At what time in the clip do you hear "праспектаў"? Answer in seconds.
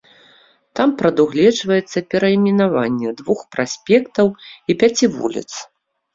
3.53-4.33